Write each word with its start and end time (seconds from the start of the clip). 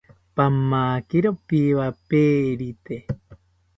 Pamakiro 0.35 1.29
piwaperite 1.47 2.95